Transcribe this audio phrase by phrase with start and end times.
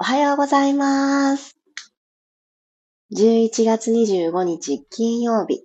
[0.00, 1.56] おはようございます。
[3.16, 5.64] 11月25日金曜日、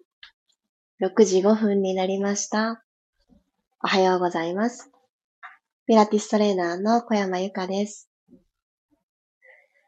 [1.02, 2.86] 6時5分になりました。
[3.84, 4.92] おはようございます。
[5.88, 8.08] ピラティストレーナーの小山由かです。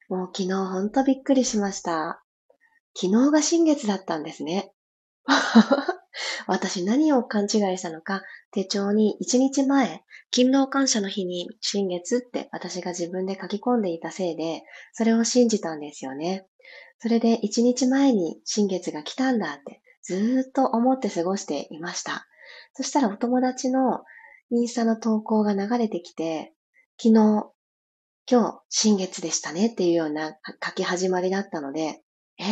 [0.09, 2.23] もう昨日ほんとびっくりしました。
[2.99, 4.73] 昨日が新月だったんですね。
[6.47, 14.63] 私何を勘違いしたのか、手帳に1日前、勤労感謝の日に新月って私が自分で書き込んでいたせいで、
[14.93, 16.47] それを信じたんですよね。
[16.99, 22.27] それで1日前に新月が来たんだってずっと思って過ごしていました。
[22.73, 24.03] そしたらお友達の
[24.51, 26.53] インスタの投稿が流れてきて、
[27.01, 27.51] 昨日、
[28.29, 32.01] 今日新月でしたねっていうような書き始まりだったので、
[32.37, 32.43] え？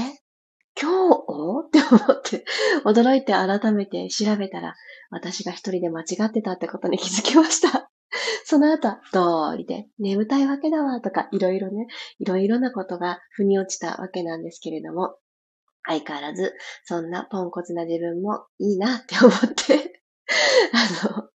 [0.82, 1.20] 今日？
[1.28, 2.46] をって思って、
[2.86, 4.76] 驚いて改めて調べたら、
[5.10, 7.90] 私が一人で間違ってたってことに気づきました。
[8.46, 11.88] その後、通りで、眠たいわけだわ、とか、いろいろね、
[12.20, 15.18] いろいろなことが腑に落ちたわけなんですけれども、
[15.88, 16.54] 相変わらず、
[16.86, 20.02] そんなポンコツな自分もいいなって思って
[20.74, 21.30] あの、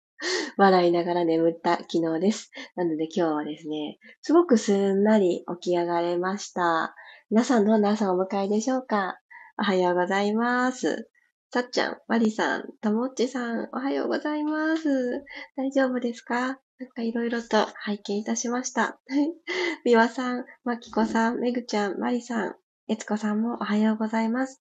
[0.57, 2.51] 笑いながら眠った昨日です。
[2.75, 6.95] なので今日はですね、すごくすんなり起き上がれました。
[7.29, 9.19] 皆さんどんな朝をお迎えでしょうか？
[9.59, 11.09] おはようございます。
[11.51, 15.23] さっちゃん、まりさん、ともっちさん、おはようございます。
[15.55, 16.57] 大丈夫ですか？
[16.79, 18.99] なんかいろいろと拝見いたしました。
[19.85, 22.55] みわさん、まきこさん、めぐちゃん、まりさん、
[22.87, 24.59] えつこさんもおはようございます。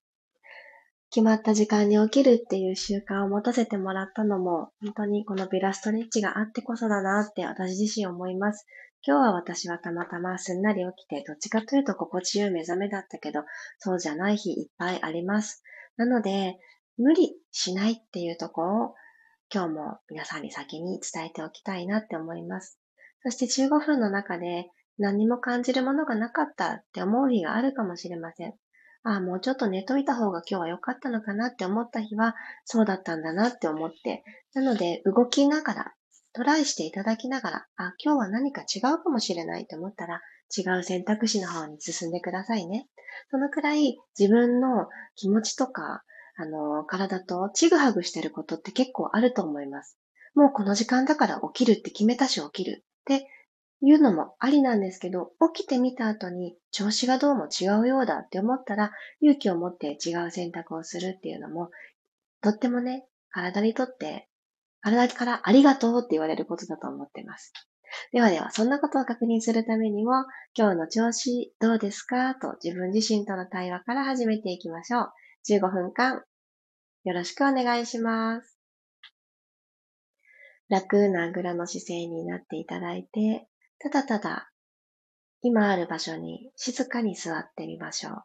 [1.11, 8.67] 決まった時間に起きるっていう習慣を持たせてもらったのも、本当にこのビラストレッチがあってこそだなって私自身思います。
[9.05, 13.43] 今日は私はたまたますんなり起きて、どっちかというと心地よい目覚めだったけど、
[13.79, 15.65] そうじゃない日いっぱいあります。
[15.97, 16.57] なので、
[16.99, 18.95] 無理しないっていうところを
[19.53, 22.79] 今日も皆さんに先に伝えておきたいなって思います。
[23.25, 28.55] そして15分の中で何も感じるものがなかったって思う日があるかもしれません。
[29.03, 34.23] ああ、もうちょっと寝といた方が今日は良かったのかなって思った日は、そうだったんだなって思って、
[34.55, 35.93] なので動きながら
[36.35, 40.23] トライしていただきながら、あ、今日は何か違うかもしれないと思ったら、
[40.57, 42.89] 違う選択肢の方に進んでくださいね。
[43.31, 46.05] そのくらい自分の気持ちとか、
[46.37, 49.99] あの、体とちぐはぐしてることって結構あると思います。
[50.35, 53.27] もうこの時間だから起きるって決めたし起きるって
[53.83, 61.71] いうのもありなんですけど、起きてみた後に調子がどうも違うようだって思ったら、勇気を持って違う選択をするっていうのも、
[62.41, 64.29] とってもね、体にとって
[64.83, 67.53] 体からありがとうって言われることだと思ってます。
[68.13, 70.25] ではでは、そんなことを確認するためにも、
[70.57, 75.13] 今日の調子どうですかと自分自身との対話から始めていきましょう。
[75.49, 76.23] 15分間、
[77.05, 78.59] よろしくお願いします。
[80.69, 83.47] 楽なあぐらの姿勢になっていただいて、
[83.79, 84.51] ただただ、
[85.43, 88.25] 今ある場所に静かに座ってみましょう。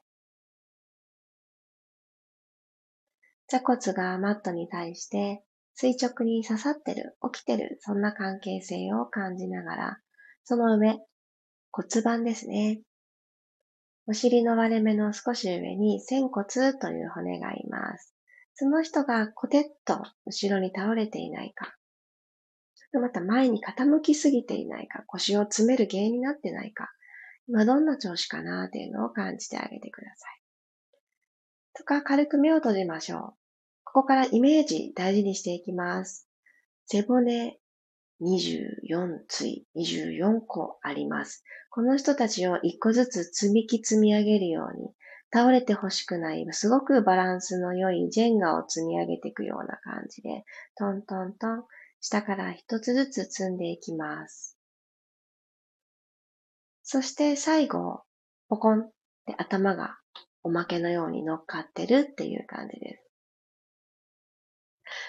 [3.47, 5.43] 座骨がマットに対して
[5.79, 9.99] 垂直に刺さってる、起きてる、そんな関係性を感じながら、
[10.43, 10.99] その上、
[11.71, 12.81] 骨盤ですね。
[14.07, 18.15] お尻の割れ目の少し上に仙骨という骨がいます。
[18.55, 21.77] その人がコテッと後ろに倒れていないか、
[22.93, 26.89] また前に傾きすぎていないか、腰を詰める原因になってないか、
[27.47, 30.41] 今どんな調子かなっていうのを感じてあげてください。
[31.75, 33.46] とか、軽く目を閉じましょう。
[33.87, 36.27] ここからイメージ大事にしていきます。
[36.87, 37.57] 背骨
[38.21, 41.43] 24対24個あります。
[41.69, 44.89] この人たちを一個ずつ積み木積み上げるように、
[45.33, 50.43] 倒れてほしくない、すごくバランスの良いジェンガを積み上げていくような感じで、
[50.75, 51.63] トントントン、
[52.01, 54.57] 下から一つずつ積んでいきます。
[56.83, 58.01] そして最後、
[58.49, 58.91] ポコンっ
[59.25, 59.97] て頭が
[60.43, 63.06] おまけのように乗っかってるっていう感じです。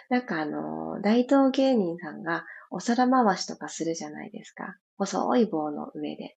[0.09, 4.77] なんかあの、大道芸人さんがお皿回しとかするじゃないですか。
[4.97, 6.37] 細い棒の上で。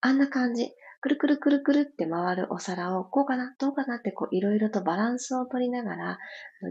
[0.00, 0.72] あんな感じ。
[1.02, 6.18] くるくるくるくるって回るお皿を、こうかな、どうかなってこういろいろとバランスを取りながら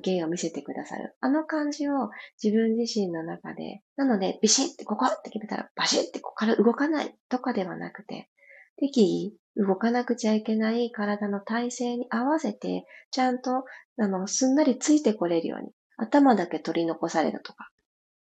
[0.04, 1.16] 芸を見せてくださる。
[1.20, 2.12] あの感じを
[2.42, 8.30] 自分自身の中で、なのでビシッてここって決めたらバシッてここから動かないとかではなくて、
[8.78, 13.66] 適宜動かなくちゃいけない体の体勢に合わせて、ちゃんと
[13.98, 15.72] あのすんなりついてこれるように。
[16.00, 17.70] 頭だけ取り残されるとか、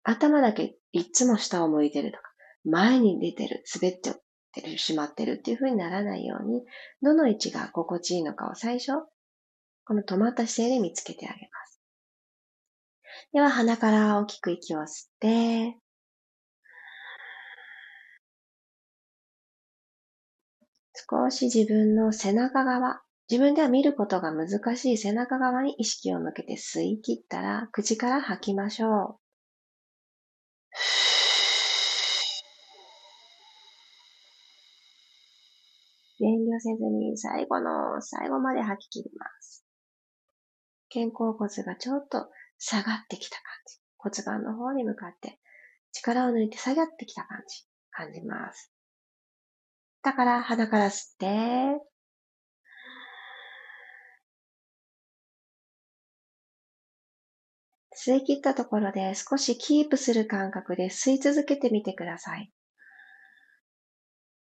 [0.03, 2.23] 頭だけいつも下を向いてるとか、
[2.65, 4.15] 前に出てる、滑って
[4.63, 6.65] る、しまってるっていう風にならないように、
[7.03, 8.93] どの位置が心地いいのかを最初、
[9.85, 11.81] この止まった姿勢で見つけてあげます。
[13.33, 15.77] では鼻から大きく息を吸って、
[21.11, 29.19] 少し自分の背中側、自分では見ることが難しい背中側に意識を向けて吸い切ったら、口から吐きましょう。
[36.21, 39.65] 遠慮せずに最後の最後まで吐き切ります。
[40.93, 42.29] 肩甲骨がちょっと
[42.59, 43.79] 下がってきた感じ。
[43.99, 45.39] 骨盤の方に向かって
[45.93, 48.73] 力を抜いて下がってきた感じ、感じます。
[50.03, 51.88] だから鼻から吸って、
[58.09, 62.51] 吸い切ったところで少しキープする感覚で吸い続けてみてください。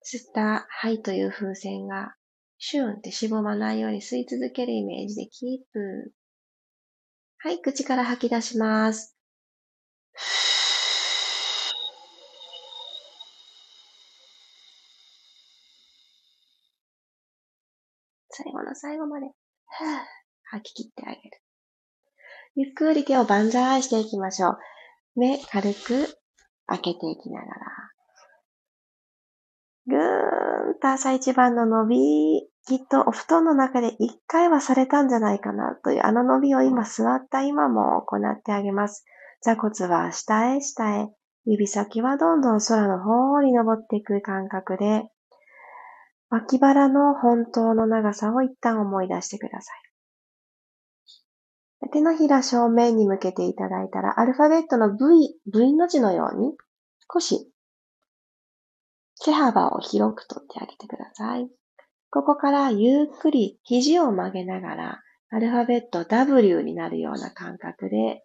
[0.05, 2.13] 吸ったはいという風船が
[2.59, 6.13] シューンってしぼまないように吸い続けるイメージでキープ。
[7.39, 9.17] はい、口から吐き出します。
[18.29, 19.25] 最後の最後まで、
[20.43, 21.44] 吐き切ってあげる。
[22.55, 24.57] ゆっくり手を万歳していきましょう。
[25.17, 26.07] 目軽く
[26.67, 27.51] 開けていきながら。
[29.87, 31.97] ぐーんと朝一番の伸び、
[32.65, 39.05] きっとお布団の中で一回はされたんじゃないかなというあの伸びを今座った今も行ってあげます。
[39.41, 41.09] 座骨は下へ下へ、
[41.45, 45.03] 指先はどんどん空の方に登っていく感覚で、
[46.29, 49.84] 脇腹の本当の長さを一旦思い出してください。
[51.91, 54.97] 手のひら正面に向けていただいたら、アルファベットの V、
[55.51, 56.53] V の字のように、
[57.11, 57.51] 少し、
[59.15, 61.49] 背幅を広くとってあげてください。
[62.09, 65.01] ここからゆっくり肘を曲げながら、
[65.31, 68.23] アルファベット W になるような感覚で、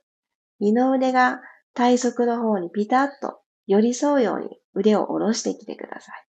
[0.60, 1.40] 二の腕が
[1.74, 6.26] 体側の方にピタッと寄り添うように腕を下ろしてきてください。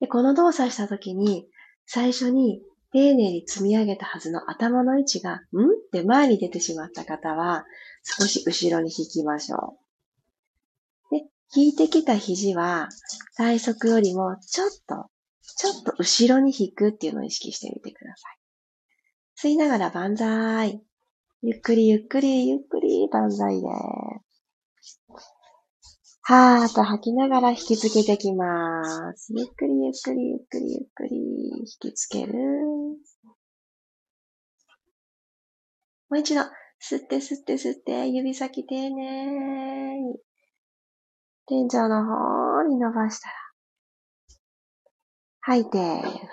[0.00, 1.46] でこの動作したときに、
[1.86, 2.62] 最初に
[2.92, 5.36] 丁寧に積み上げたはずの頭の位置が、ん？
[5.36, 5.40] っ
[5.92, 7.64] て前に出てしまった方は、
[8.02, 9.78] 少し後ろに引きましょ
[11.10, 11.14] う。
[11.14, 12.88] で、引いてきた肘は、
[13.36, 15.10] 体側よりもちょっと、
[15.56, 19.48] ちょっと後ろに引くっていうのを意識してみてください。
[19.48, 20.82] 吸いながら万歳。
[21.42, 23.68] ゆっくりゆっくりゆっくり万歳で
[24.82, 25.00] す。
[26.22, 29.32] はーっと吐きながら引きつけてきます。
[29.32, 31.16] ゆっくりゆっくりゆっくりゆっくり
[31.60, 32.34] 引きつける。
[36.10, 36.40] もう一度、
[36.80, 40.18] 吸って吸って吸って、指先丁寧に、
[41.46, 43.34] 天井の方に伸ばしたら、
[45.40, 45.78] 吐いて、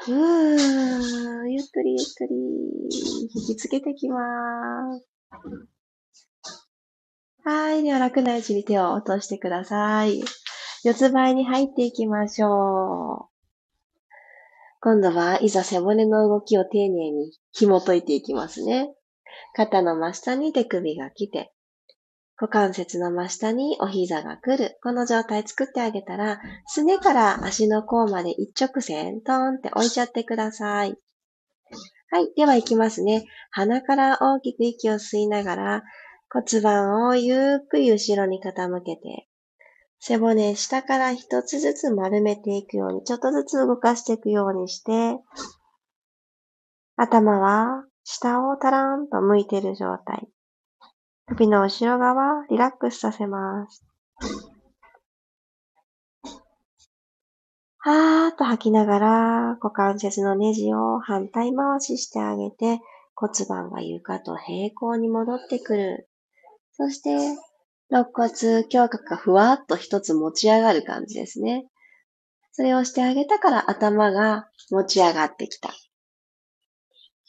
[0.05, 2.35] ふー、ゆっくりゆっくり、
[3.33, 4.19] 引きつけてきま
[4.99, 5.07] す。
[7.43, 7.83] はい。
[7.83, 10.23] では楽なうちに手を落としてください。
[10.83, 13.35] 四つ倍に入っていきましょう。
[14.81, 18.93] 今度はいざ背骨の動きを丁寧に紐解いていきますね。
[19.55, 21.51] 肩の真下に手首が来て、
[22.37, 24.77] 股関節の真下にお膝が来る。
[24.83, 30.97] この状態作ってあげたら、すねから足の甲まで一直線、トーンって置いちゃってください。
[32.11, 32.33] はい。
[32.35, 33.25] では行きますね。
[33.51, 35.83] 鼻から大きく息を吸いながら、
[36.29, 39.27] 骨盤をゆっくり後ろに傾けて、
[39.99, 45.17] 背骨下から一つずつ丸めていくように、ちょっとずつ動かしていくようにして、
[46.97, 50.27] 頭は下をタランと向いている状態。
[51.25, 53.83] 首の後ろ側、リラックスさせます。
[57.79, 62.79] はーっと吐きながら、股関節のネジを反対回ししてあげて、
[63.15, 66.09] 骨盤が床と平行に戻ってくる。
[66.73, 67.09] そして、
[67.89, 68.29] 肋骨、
[68.71, 71.65] 胸郭がふわっと一つ持ち上がる感じですね。
[72.51, 75.73] それをしてあげたから頭が持ち上がってきた。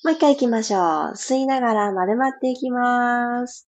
[0.07, 0.81] もう一回行きましょう。
[1.17, 3.69] 吸いながら丸まっていきます。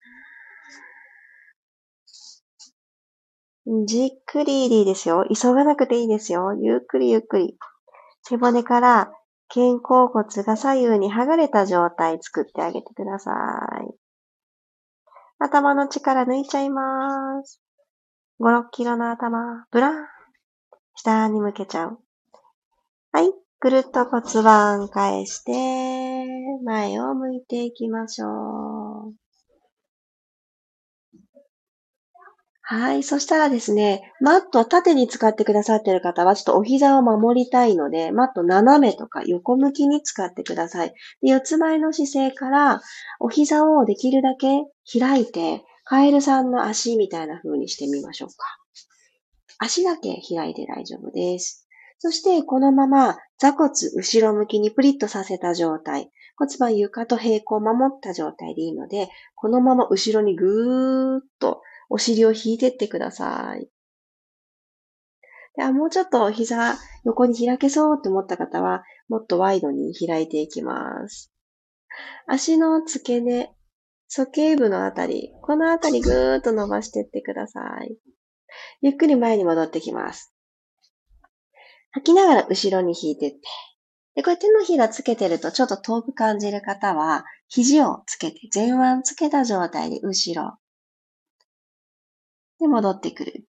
[3.86, 5.24] じっくりでいいですよ。
[5.34, 6.52] 急がなくていいですよ。
[6.60, 7.56] ゆっくりゆっくり。
[8.24, 9.10] 背骨から
[9.48, 13.30] 肩甲骨が左右に剥がれた状態作ってあげてくださ
[13.90, 13.94] い。
[15.38, 17.62] 頭の力抜いちゃいます。
[18.40, 20.06] 5、6キロの頭、ブラン。
[20.94, 21.98] 下に向けちゃう。
[23.12, 23.47] はい。
[23.60, 25.52] ぐるっと骨盤返して、
[26.64, 29.14] 前を向いていきましょう。
[32.70, 33.02] はい。
[33.02, 40.92] そしたらですね、マット縦に使ってくださっている方は、ちょっとお膝を守りたいので、マット斜めとか横向きに使ってください。
[41.22, 42.82] で四つ前の姿勢から、
[43.20, 44.64] お膝をできるだけ
[44.98, 48.34] 開いて、カエルさんの足みたいな風にしてみましょうか。
[49.58, 51.67] 足だけ開いて大丈夫です。
[51.98, 56.10] そして、このまま座骨後ろ向きにプリッとさせた状態。
[56.36, 63.68] 骨盤床と平行を守った状態でいいので、このまま後ろにぐーっとお尻を引いてってください。
[65.56, 71.32] であもうちょっと膝横に開けそうって思った方は、もっとワイドに開いていきます。
[72.28, 73.52] 足の付け根、
[74.08, 77.96] 鼠径部のあたり、このあたりぐーっと伸ばしていってください。
[78.82, 80.32] ゆっくり前に戻ってきます。
[81.98, 83.40] 吐きながら後ろに引いてって。
[84.14, 90.58] で、これ手のひらつけてるとちょっと遠く感じる方は、肘をつけて、前腕つけた状態で後ろ。
[92.58, 93.48] で、戻ってくる。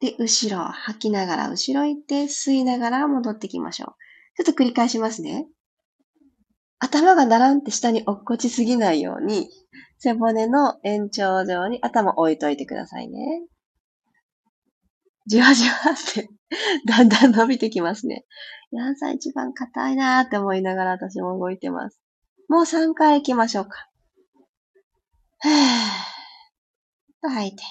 [0.00, 4.42] で、後ろ、吐きながら後ろ行って、吸いながら戻ってきましょう。
[4.42, 5.46] ちょっと繰り返しますね。
[6.78, 9.48] 頭がだらんって下に落っこちすぎないように、
[9.98, 13.46] 背骨の延長上に頭置いといてくださいね。
[15.26, 16.28] じわじわって
[16.86, 18.24] だんだん伸びてきますね。
[18.70, 22.00] やんさ一番硬いなーって思いながら私も動いてます。
[22.48, 23.88] もう3回行きましょうか。
[25.40, 26.16] ふー。
[27.28, 27.62] 吐いて、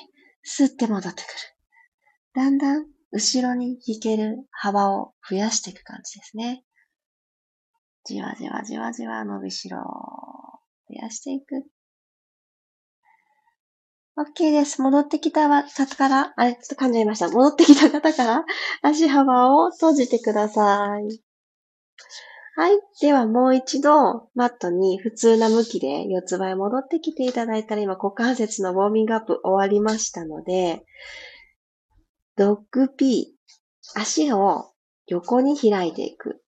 [0.45, 1.33] 吸って戻ってくる。
[2.33, 6.65] だんだん後ろに引ける幅を増やしていく感じですね。
[8.03, 9.77] じわじわじわじわ伸びしろ
[10.89, 11.63] 増やしていく。
[14.17, 14.81] OK です。
[14.81, 17.29] 戻ってきた方から、あれ、ちょっと噛んじゃいました。
[17.29, 18.45] 戻ってきた方から、
[18.81, 21.21] 足幅を閉じてください。
[22.57, 22.79] はい。
[23.01, 30.85] ではもう一度、マットに普通な向きで四つ葉へ戻ってきていただいたら、今股関節のウォーミングアップ終わりましたので、
[32.37, 34.71] ドッグピー、足を
[35.07, 36.41] 横に開いていく。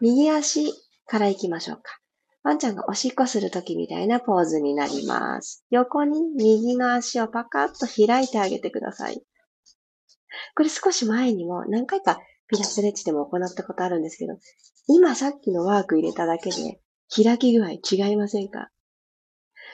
[0.00, 0.72] 右足
[1.06, 2.01] から行きましょうか。
[2.44, 5.64] ワンちゃんがおしっこするときみたいなポーズになります。
[5.70, 9.22] 横に右の足をパカッと開いてあげてください。
[10.56, 12.18] これ少し前にも何回か
[12.48, 14.34] ピラスレッチでも行ったことあるんですけど、
[14.88, 16.80] 今さっきのワーク入れただけで
[17.14, 18.70] 開き具合違いませんか？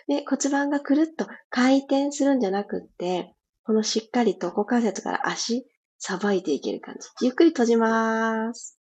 [0.07, 3.35] で、骨盤がくるっと回転するんじゃなくって、
[3.65, 5.67] このしっかりと股関節から足、
[5.99, 7.09] さばいていける感じ。
[7.27, 8.78] ゆっくり閉じます。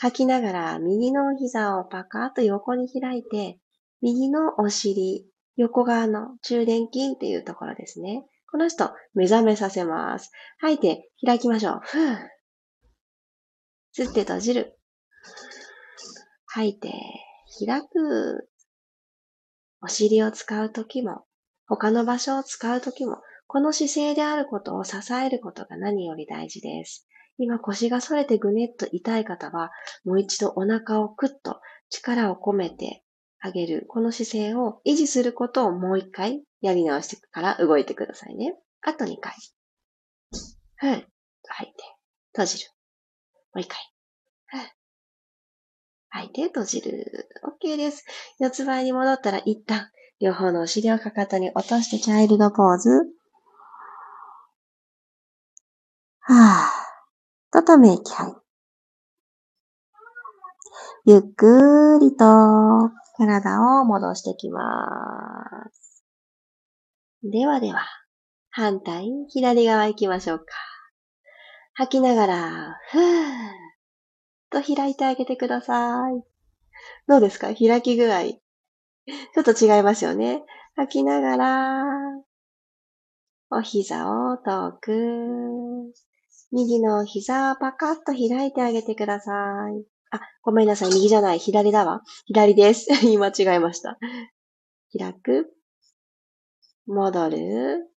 [0.00, 3.58] 吐きながら右の膝をパカッと横に開いて、
[4.00, 5.26] 右のお尻、
[5.56, 8.24] 横側の中殿筋っていうところですね。
[8.50, 10.30] この人、目覚めさせます。
[10.58, 11.80] 吐いて、開きましょう。
[11.82, 12.18] ふぅ。
[13.96, 14.78] 吸って閉じる。
[16.46, 16.92] 吐いて、
[17.66, 18.48] 開く。
[19.82, 21.24] お尻を使うときも、
[21.66, 27.06] 他の場所を使うときも、この姿勢であることを支えることが何より大事です。
[27.38, 29.70] 今腰が反れてぐねっと痛い方は、
[30.04, 31.60] もう一度お腹をクッと
[31.90, 33.02] 力を込めて
[33.40, 33.86] あげる。
[33.88, 38.56] この姿勢を維持することをもう一回やり直してから動いてくださいね。
[38.82, 39.34] あと2回。
[40.76, 41.06] はい。
[41.46, 41.74] 吐いて、
[42.32, 42.70] 閉じる。
[43.52, 43.78] もう一回。
[46.10, 47.28] 吐いて、閉じる。
[47.60, 48.04] OK です。
[48.38, 52.90] 四つ倍に戻ったら一旦、両方のお尻をかかとに落としてチャイルドポーズ。
[56.20, 56.73] はぁ。
[57.54, 58.34] とため息吐い。
[61.06, 62.24] ゆっくりと
[63.16, 64.60] 体を戻してきま
[65.72, 66.04] す。
[67.22, 67.84] ではでは、
[68.50, 70.46] 反対、左側行きましょうか。
[71.74, 73.52] 吐きながら、ふーっ
[74.50, 76.24] と開いてあげてください。
[77.06, 77.54] どうですか？
[77.54, 78.22] 開き具合。
[78.24, 80.42] ちょっと違いますよね。
[80.74, 81.84] 吐きながら、
[83.50, 84.90] お膝を遠く、
[86.54, 89.32] 右の膝パカッと開いてあげてくださ
[89.76, 89.84] い。
[90.12, 90.94] あ、ごめんなさい。
[90.94, 91.40] 右じゃない。
[91.40, 92.02] 左だわ。
[92.26, 92.86] 左です。
[93.04, 93.98] 今違いました。
[94.96, 95.52] 開く。
[96.86, 97.90] 戻る。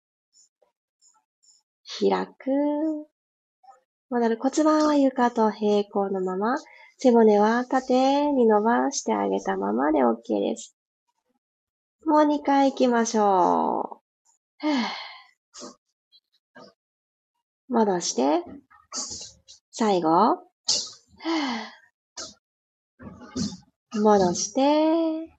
[1.99, 2.49] 開く。
[4.09, 4.39] 戻る。
[4.41, 6.57] 骨盤は床と平行のまま。
[6.97, 10.75] 背骨は縦に伸ばしてあげたままで OK です。
[12.07, 14.01] もう2回行きましょ
[14.63, 14.67] う。
[17.69, 18.43] 戻して。
[19.71, 20.09] 最後。
[24.01, 25.37] 戻して。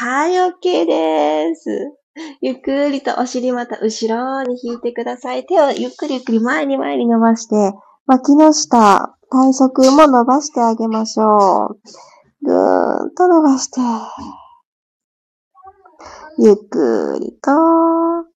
[0.00, 1.92] はい、OK です。
[2.40, 5.44] ゆっくりとお尻また後ろに引いてください。
[5.44, 7.74] 手をゆっくりゆっくり前に前に伸ばして、
[8.06, 11.80] 脇の下、体側も伸ばしてあげましょう。
[12.42, 13.80] ぐーんと伸ばして。
[16.38, 18.27] ゆっくりと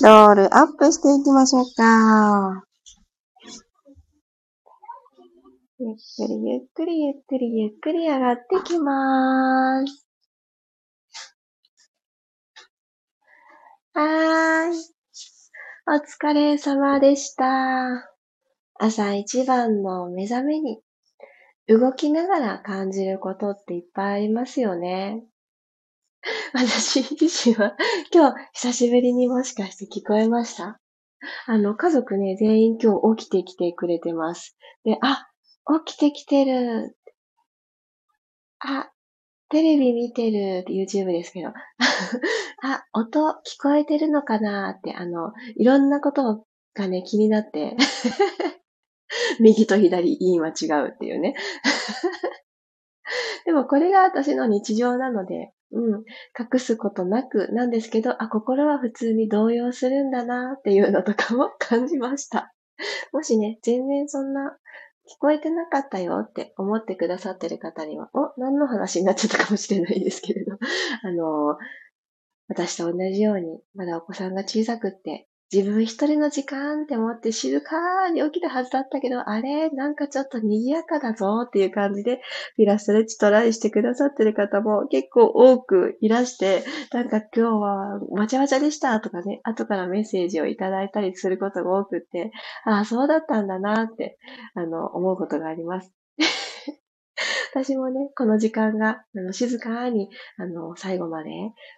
[0.00, 2.64] ロールアップしていきましょうか。
[5.78, 10.06] ゆっくりゆっくりゆっくりゆっくり上がってきまーす。
[13.92, 14.92] はーい。
[15.88, 18.08] お疲れ様でした。
[18.78, 20.80] 朝一番の目覚めに
[21.66, 25.22] 動きながら感じることっていっぱいありますよね。
[26.54, 27.76] 私自身は
[28.12, 30.78] 今日久しぶりにもしかして聞こえました？
[31.46, 34.56] あの、家族ね、全員今日起きてきてくれてます。
[34.84, 35.28] で、あ、
[35.84, 36.96] 起きてきてる。
[38.58, 38.90] あ、
[39.48, 41.48] テレビ見てるって YouTube ですけど。
[42.62, 47.76] あ、音聞こえてるのかなって、あの、いろんなことがね、気になって
[49.40, 51.34] 右と左言い間違うっていうね。
[53.44, 56.04] でもこれが私の日常なので、うん、
[56.38, 62.52] 隠すことなくなんですけど、あ、心は普通に動揺するんだなっていうのとかも感じました。
[63.12, 64.56] もしね、全然そんな
[65.08, 70.58] 聞こえてなかったよって思ってくださってる方には、お、何の話になっちゃったかもしれないですけれど、
[71.02, 71.56] あの、
[72.48, 82.22] 私と同じように、まだお子さんが小さくって、自分一人の時間って思って静かに起きたはずだったけど、あれなんかちょっと賑やかだぞっていう感じで、
[82.56, 92.32] ピラストレッチトライしてくださってる方も結構多くいらして、なんか今日はわちゃわちゃでしたとかね、後からメッセージをいただいたりすることが多くって、
[92.64, 94.18] ああ、そうだったんだなって、
[94.54, 95.92] あの、思うことがあります。
[97.52, 101.30] 私もね、この時間が、あの、静かに、あの、最後まで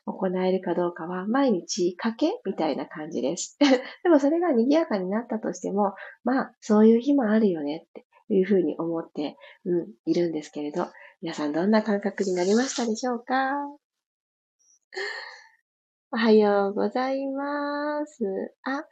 [0.06, 3.58] 行えるかどうかは、毎日賭けみたいな感じです。
[4.04, 10.86] でもそれが賑やかになったとしても、まあ、そういう日もあるよねっていうふうに思って、うん、いるんですけれど、
[11.20, 13.54] 皆さんどんな感覚になりましたでしょうか？
[16.12, 18.22] おはようございます。
[18.62, 18.84] あ、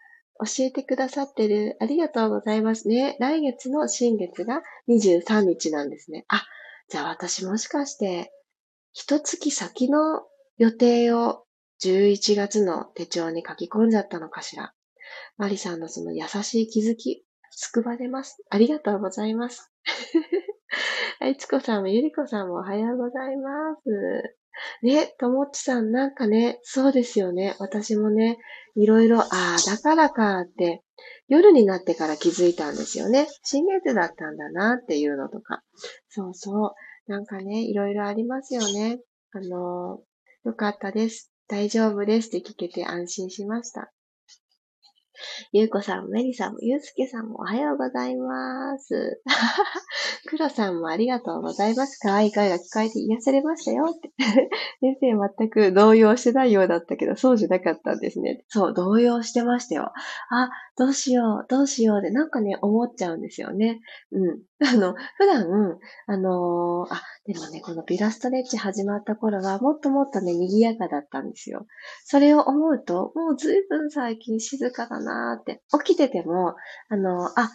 [0.45, 1.77] 教えてくださってる。
[1.81, 3.17] ありがとうございますね。
[3.21, 6.25] 来月の新月が23日なんですね。
[6.29, 6.45] あ、
[6.89, 8.33] じゃあ私もしかして、
[8.93, 10.23] 一月先の
[10.59, 11.45] 予定を
[11.83, 14.73] 11月の手帳に書き込んじゃったのかしら？
[15.37, 18.43] マリさんのその優しい気づき、救われます。
[18.51, 19.71] ありがとうございます。
[21.21, 24.42] はい、つこさんもゆりこさんもおはようございます。
[24.83, 27.57] ね、ともっちさんなんかね、そうですよね。
[27.59, 28.39] 私もね、
[28.75, 30.83] いろいろ、ああ、だからかって、
[31.29, 33.27] 夜になってから気づいたんですよね。
[33.43, 35.63] 新月だったんだなっていうのとか。
[36.09, 36.73] そうそう。
[37.11, 39.01] なんかね、いろいろありますよね。
[39.33, 40.03] あの、
[40.45, 41.33] よかったです。
[41.49, 43.93] 大丈夫ですって聞けて安心しました。
[45.53, 49.21] ゆうこさんも、メリさんも、ゆうすけさんもおはようございます。
[50.29, 51.99] くろさんもありがとうございます。
[52.01, 54.13] 可愛い声が聞こえて癒されましたよって。
[54.81, 58.45] 先生全く動揺してないようだったけど、そうじゃなかったんですね。
[58.49, 59.93] そう、動揺してましたよ。
[60.31, 63.81] あ、どうしよう、どうしようで、なんかね、思っちゃうんですよね。
[64.11, 64.43] うん。
[64.65, 71.67] あの、普段、あのー、あ、でもね、このピラストレッチ始まった頃は、もっともっとね、賑やかだったんですよ。
[72.05, 75.63] それを思うと、もうずいぶん最近静かだなーって。
[75.85, 76.55] 起きてても、
[76.89, 77.51] あの、あ、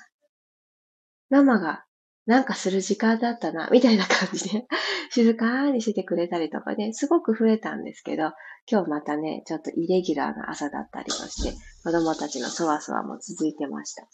[1.30, 1.84] ママが
[2.28, 4.68] なんかする時間だったな、みたいな感じで
[5.12, 8.34] 静かにしてくれたりとかね、すごく増えたんですけど、
[8.70, 14.08] 今日またね、ちょっとイレギュラーな朝だったりとして、子供たちのそわそわも続いてました。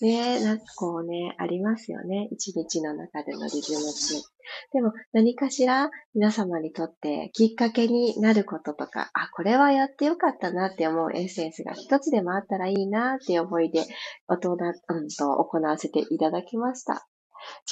[0.00, 2.28] ねえ、なんかこうね、ありますよね。
[2.30, 4.26] 一日の中でのリズムって。
[4.72, 13.84] でも何かしら皆様にとってきっかけになることとか、あ、これはやってよかったなって思うエッセンスが一つでもあったらいいなっていう思いで、
[14.26, 17.06] 大人、うんと行わせていただきました。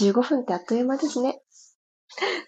[0.01, 1.41] 15分ってあっという間ですね。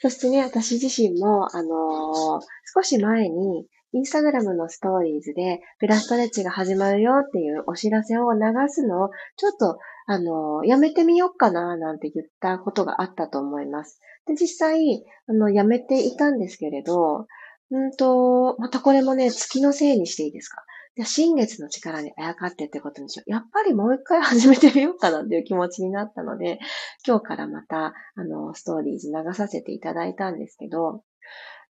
[0.01, 2.40] そしてね、私自身も、あのー、
[2.75, 14.00] 少し前に、インスタグラムのストーリーズで、プラストレッチが始まるよっていうお知らせを流すのを、ちょっと、あの、やめてみようかな、なんて言ったことがあったと思います。
[14.26, 17.26] で、実際、あの、やめていたんですけれど、
[17.70, 20.62] うんと、またこれもね、月のせいにしていいですか？
[20.96, 23.31] で新月の力にあやかってってことにしよう。
[23.31, 26.59] やっぱりもう一回始めてみようかなっていう気持ちになったので、
[27.07, 31.05] 今日からまた、あの、ストーリーズ流させていただいたんですけど、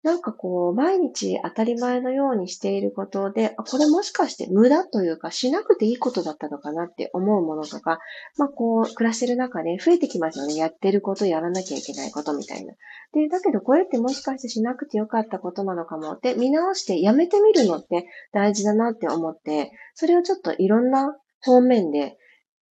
[0.01, 7.99] なんかこう、毎日当たり前のようにしていることで、これもしかして無駄というか、しなくていいことだったのかなって思うものとか、
[8.37, 10.55] まあこう、暮らしてる中で増えてきますよね。
[10.55, 12.73] やってること、やらなきゃいけないことみたいな。
[13.11, 22.17] で、だけどこれってもしかしてしなくてよかったことなのかもって見直してやめてみるのって大事だなって思って、それをちょっといろんな方面で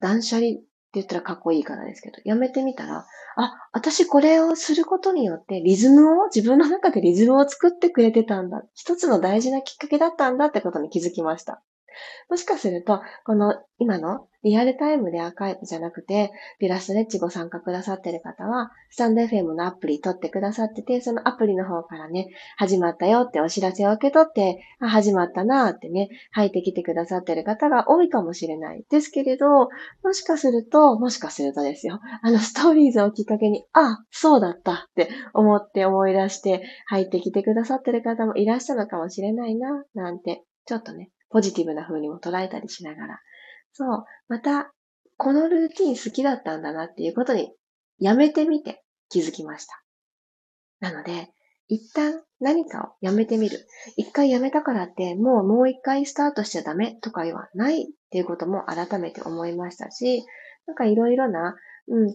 [0.00, 0.58] 断捨離
[0.88, 8.62] って言ったらかっこいいからですけど、やめてみたら、あ、私これをすることによってリズムを、自分の中でリズムを作ってくれてたんだ。
[8.74, 11.62] 一つの大事なきっかけだったんだってことに気づきました。
[12.28, 16.30] もしかすると、この今のリアルタイムでアーカイブじゃなくて、
[16.61, 28.84] ピラストレッチご参加くださってる方は、スタンド FM のアプリ取ってくださってて、そのアプリの方からね、始まったよってお知らせを受け取って、あ、始まったなーってね、入ってきてくださってる方が多いかもしれない。
[28.88, 29.46] ですけれど、
[30.04, 43.20] もしかすると、もしかするとですよ、あのストーリーズをきっかけに、あ、そうだったって思って思い出して入ってきてくださってる方もいらっしゃるかもしれないな、なんて、ちょっとね、ポジティブな風にも捉えたりしながら、
[43.72, 44.72] そう、また、
[45.16, 47.52] このルーティン好きだったんだなっていうことに、
[47.98, 49.82] やめてみて気づきました。
[50.80, 51.32] なので、
[51.68, 53.66] 一旦何かをやめてみる。
[53.96, 60.24] 一回やめたからって、もうもう一回スタートしちゃダメとか言わないっていうことも改めて思いましたし、
[60.66, 61.56] なんかいろいろな、
[61.88, 62.14] うん、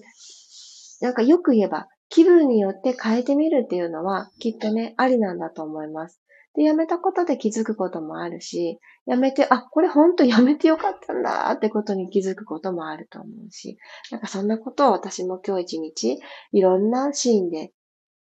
[1.01, 6.22] なんかよく言えば、気分によって変えてみるっていうのは、きっとね、ありなんだと思います。
[6.55, 13.77] で、やめたことで気づくこともあるし、やめて、あ、これほんとやめてよかったんだってことに気づくこともあると思うし、
[14.11, 16.19] なんかそんなことを私も今日一日、
[16.51, 17.73] いろんなシーンで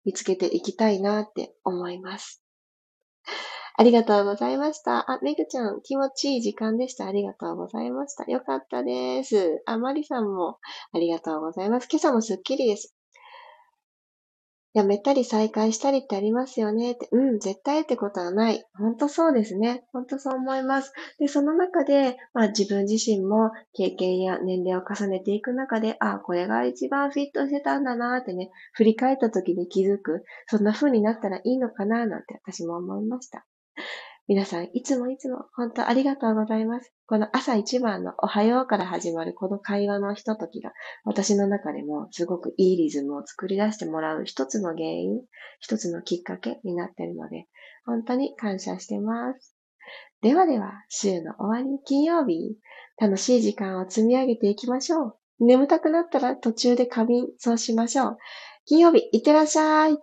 [0.05, 2.43] 見つけていきたいなって思います。
[3.75, 5.11] ありがとうございました。
[5.11, 7.07] あ、めぐちゃん、気持ちいい時間でした。
[7.07, 8.23] ありがとうございました。
[8.31, 9.63] よかったです。
[9.65, 10.59] あ、まりさんも
[10.93, 11.87] ありがとうございます。
[11.89, 12.92] 今朝もすっきりです。
[14.73, 17.07] やめたり再開したりってありますよねって。
[17.11, 18.65] うん、絶対ってことはない。
[18.73, 19.85] ほんとそうですね。
[19.93, 20.93] ほんとそう思います。
[21.19, 30.23] で、その中で、まあ自分自身も経験や年齢を重ねていく中で、あ、これが一番フィットしてたんだなってね、振り返った時に気づく。
[30.47, 33.45] そんな風になったらいいのかななんて私も思いました。
[34.25, 36.93] 皆さん、いつもいつも本当ありがとうございます。
[37.07, 40.71] この朝一番のおはようから始まるこの会話のひとときが、
[41.03, 45.19] 私の中でもすごくいいリズムを作り出してもらう一つの原因、
[45.59, 47.47] 一つのきっかけになっているので、
[47.85, 49.57] 本当に感謝してます。
[50.21, 52.57] ではでは、週の終わり、金曜日、
[52.97, 55.45] 楽しい時間を積み上げていきましょう。
[55.45, 58.17] 眠たくなったら途中で仮眠、そうしましょう。
[58.65, 59.97] 金曜日、いってらっしゃい。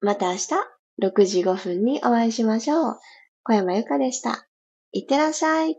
[0.00, 0.75] また明日。
[1.02, 2.98] 6時5分にお会いしましょう。
[3.42, 4.46] 小山由かでした。
[4.92, 5.76] いってらっしゃい。